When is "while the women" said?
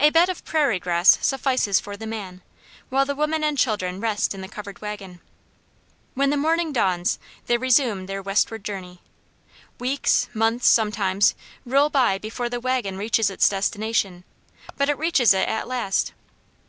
2.88-3.44